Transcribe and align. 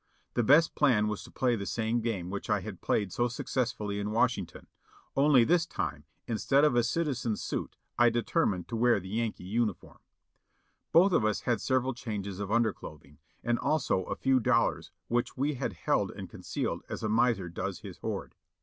The 0.33 0.41
best 0.41 0.73
plan 0.73 1.07
was 1.07 1.23
to 1.25 1.29
play 1.31 1.55
the 1.55 1.67
same 1.67 2.01
game 2.01 2.31
which 2.31 2.49
I 2.49 2.61
had 2.61 2.81
played 2.81 3.13
so 3.13 3.27
successfully 3.27 3.99
in 3.99 4.09
Washington, 4.09 4.65
only 5.15 5.43
this 5.43 5.67
time, 5.67 6.05
instead 6.25 6.63
of 6.63 6.75
a 6.75 6.83
citizen's 6.83 7.43
suit, 7.43 7.75
I 7.99 8.09
determined 8.09 8.67
to 8.69 8.75
wear 8.75 8.99
the 8.99 9.09
Yankee 9.09 9.43
uniform. 9.43 9.99
Both 10.91 11.11
of 11.11 11.23
us 11.23 11.41
had 11.41 11.61
several 11.61 11.93
changes 11.93 12.39
of 12.39 12.51
underclothing, 12.51 13.19
and 13.43 13.59
also 13.59 14.01
a 14.05 14.15
few 14.15 14.39
dollars 14.39 14.89
which 15.07 15.37
we 15.37 15.53
had 15.53 15.73
held 15.73 16.09
and 16.09 16.27
concealed 16.27 16.81
as 16.89 17.03
a 17.03 17.07
miser 17.07 17.47
does 17.47 17.81
his 17.81 17.99
hoard. 17.99 18.33